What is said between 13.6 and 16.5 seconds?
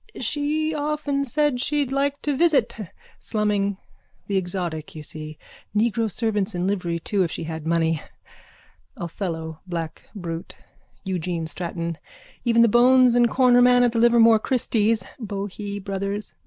at the Livermore christies. Bohee brothers.